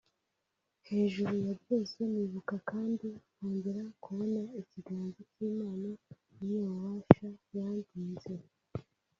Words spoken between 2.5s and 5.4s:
kandi nkongera kubona ikiganza